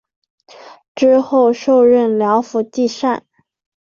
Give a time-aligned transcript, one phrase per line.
[0.95, 3.23] 之后授任辽府纪善。